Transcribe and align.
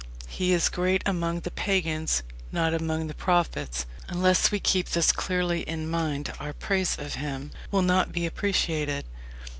He 0.27 0.51
is 0.51 0.67
great 0.67 1.03
among 1.05 1.41
the 1.41 1.51
pagans, 1.51 2.23
not 2.51 2.73
among 2.73 3.05
the 3.05 3.13
prophets. 3.13 3.85
Unless 4.09 4.49
we 4.49 4.59
keep 4.59 4.89
this 4.89 5.11
clearly 5.11 5.61
in 5.61 5.87
mind 5.91 6.33
our 6.39 6.53
praise 6.53 6.97
of 6.97 7.13
him 7.13 7.51
will 7.69 7.83
not 7.83 8.11
be 8.11 8.25
appreciation. 8.25 9.03